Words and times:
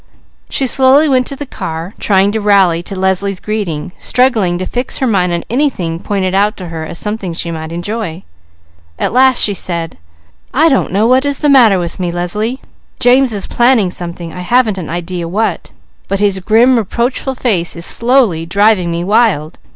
She 0.49 0.65
slowly 0.65 1.07
went 1.07 1.27
to 1.27 1.35
the 1.35 1.45
car, 1.45 1.93
trying 1.99 2.31
to 2.31 2.41
rally 2.41 2.81
to 2.81 2.99
Leslie's 2.99 3.39
greeting, 3.39 3.91
struggling 3.99 4.57
to 4.57 4.65
fix 4.65 4.97
her 4.97 5.05
mind 5.05 5.31
on 5.31 5.43
anything 5.47 5.99
pointed 5.99 6.33
out 6.33 6.57
to 6.57 6.69
her 6.69 6.87
as 6.87 6.97
something 6.97 7.33
she 7.33 7.51
might 7.51 7.71
enjoy. 7.71 8.23
At 8.97 9.13
last 9.13 9.43
she 9.43 9.53
said: 9.53 9.99
"I 10.55 10.69
don't 10.69 10.91
know 10.91 11.05
what 11.05 11.23
is 11.23 11.37
the 11.37 11.49
matter 11.49 11.77
with 11.77 11.99
me 11.99 12.11
Leslie. 12.11 12.61
James 12.99 13.31
is 13.31 13.45
planning 13.45 13.91
something, 13.91 14.33
I 14.33 14.39
haven't 14.39 14.79
an 14.79 14.89
idea 14.89 15.27
what; 15.27 15.71
but 16.07 16.19
his 16.19 16.39
grim, 16.39 16.77
reproachful 16.79 17.35
face 17.35 17.75
is 17.75 17.85
slowly 17.85 18.43
driving 18.47 18.89
me 18.89 19.03
wild. 19.03 19.59